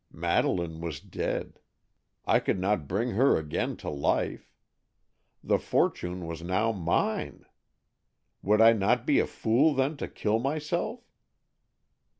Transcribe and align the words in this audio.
Madeleine 0.11 0.81
was 0.81 0.99
dead. 0.99 1.59
I 2.25 2.39
could 2.39 2.57
not 2.59 2.87
bring 2.87 3.11
her 3.11 3.37
again 3.37 3.77
to 3.77 3.89
life. 3.91 4.51
The 5.43 5.59
fortune 5.59 6.25
was 6.25 6.41
now 6.41 6.71
mine! 6.71 7.45
Would 8.41 8.61
I 8.61 8.73
not 8.73 9.05
be 9.05 9.19
a 9.19 9.27
fool 9.27 9.75
then 9.75 9.97
to 9.97 10.07
kill 10.07 10.39
myself? 10.39 11.01